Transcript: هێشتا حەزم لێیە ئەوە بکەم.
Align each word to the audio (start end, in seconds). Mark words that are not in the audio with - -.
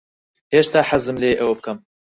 هێشتا 0.53 0.81
حەزم 0.89 1.17
لێیە 1.21 1.37
ئەوە 1.41 1.53
بکەم. 1.59 1.77